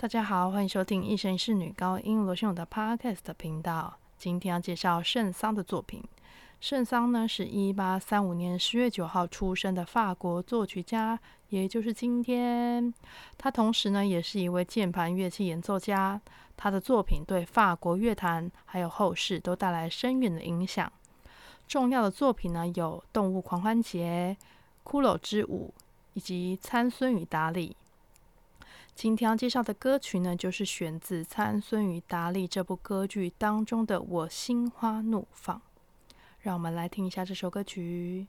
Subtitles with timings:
[0.00, 3.98] 大家好，欢迎收听一生一世女高音罗秀的 Podcast 频道。
[4.16, 6.00] 今天要介绍圣桑的作品。
[6.60, 12.94] 圣桑呢，是一八三五年十月九号出生的法国作曲家，也就是今天。
[13.36, 16.20] 他同时呢，也是一位键盘乐器演奏家。
[16.56, 20.92] 他的作品对法国乐坛还有后世都带来深远的影响。
[21.66, 24.36] 重要的作品呢，有《动物狂欢节》、
[24.88, 25.74] 《骷髅之舞》
[26.14, 27.70] 以及《参孙与达利》。
[29.00, 35.56] 今天要介绍的歌曲呢，就是选自《参孙与达利》这部歌剧当中的《我心花怒放》。
[36.40, 38.26] 让我们来听一下这首歌曲。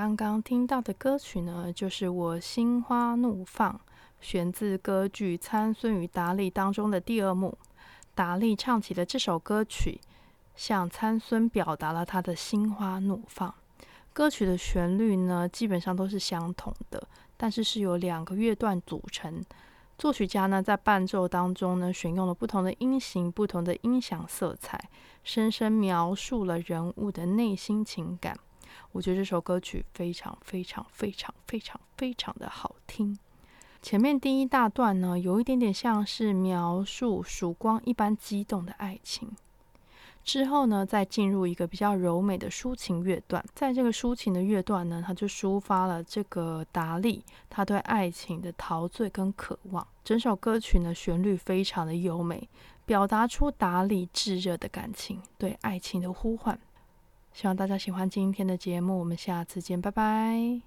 [0.00, 3.80] 刚刚听到的歌曲呢，就是我心花怒放，
[4.20, 7.58] 选自歌剧《参孙与达利》当中的第二幕。
[8.14, 10.00] 达利唱起了这首歌曲，
[10.54, 13.52] 向参孙表达了他的心花怒放。
[14.12, 17.02] 歌曲的旋律呢，基本上都是相同的，
[17.36, 19.44] 但是是由两个乐段组成。
[19.98, 24.80] 作曲家呢，在伴奏当中呢，选用了不同的音型、不同的音响色彩，
[25.24, 28.38] 深深描述了人物的内心情感。
[28.92, 33.18] 我觉得这首歌曲非常、非常、非常、非常、非常的好听。
[33.80, 39.30] 前面第一大段呢，有一点点像是描述曙光一般激动的爱情。
[40.24, 49.86] 之后呢，再进入一个比较柔美的抒情乐段，在这个抒情的乐段呢，他就抒发了这个达利他对爱情的陶醉跟渴望。
[50.04, 52.46] 整首歌曲呢，旋律非常的优美，
[52.84, 56.58] 表达出达利炙热的感情，对爱情的呼唤。
[57.38, 60.60] 希望大家喜欢今天的节目我们下次见拜拜。